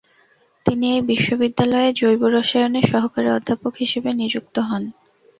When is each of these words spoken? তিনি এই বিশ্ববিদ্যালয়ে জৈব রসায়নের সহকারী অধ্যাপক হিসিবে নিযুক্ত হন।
তিনি 0.65 0.85
এই 0.95 1.01
বিশ্ববিদ্যালয়ে 1.11 1.89
জৈব 1.99 2.21
রসায়নের 2.35 2.85
সহকারী 2.91 3.29
অধ্যাপক 3.31 3.73
হিসিবে 3.81 4.09
নিযুক্ত 4.13 4.55
হন। 4.69 4.83